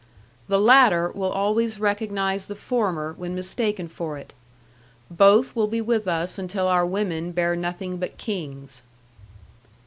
[0.47, 4.33] The latter will always recognize the former when mistaken for it.
[5.11, 8.81] Both will be with us until our women bear nothing but kings.